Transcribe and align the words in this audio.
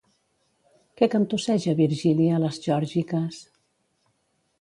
Què 1.01 1.09
cantusseja 1.15 1.75
Virgili 1.79 2.29
a 2.37 2.39
Les 2.45 2.57
Geòrgiques? 2.65 3.39